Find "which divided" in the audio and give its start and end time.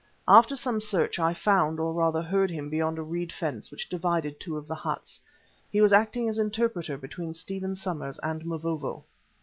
3.69-4.39